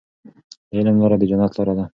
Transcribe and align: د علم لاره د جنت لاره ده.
د 0.69 0.71
علم 0.77 0.95
لاره 1.01 1.17
د 1.19 1.23
جنت 1.29 1.51
لاره 1.57 1.73
ده. 1.77 1.85